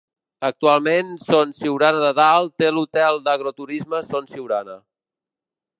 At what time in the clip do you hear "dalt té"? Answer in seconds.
2.21-2.73